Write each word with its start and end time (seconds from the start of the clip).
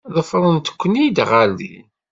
Ḍefrent-iken-id 0.15 1.17
ɣer 1.29 1.47
din. 1.57 1.85